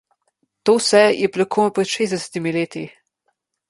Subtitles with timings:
[0.69, 2.87] To vse je bilo pred komaj šestdesetimi leti.